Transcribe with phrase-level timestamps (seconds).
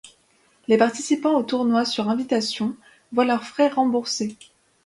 [0.67, 2.75] Les participants au tournoi sur invitation
[3.11, 4.35] voient leurs frais remboursés.